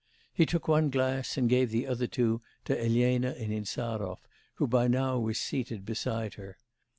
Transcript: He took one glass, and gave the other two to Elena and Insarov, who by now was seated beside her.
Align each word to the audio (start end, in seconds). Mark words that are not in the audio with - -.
He 0.33 0.47
took 0.47 0.67
one 0.67 0.89
glass, 0.89 1.37
and 1.37 1.47
gave 1.47 1.69
the 1.69 1.85
other 1.85 2.07
two 2.07 2.41
to 2.65 2.75
Elena 2.75 3.35
and 3.37 3.53
Insarov, 3.53 4.17
who 4.55 4.65
by 4.65 4.87
now 4.87 5.19
was 5.19 5.37
seated 5.37 5.85
beside 5.85 6.33
her. 6.33 6.57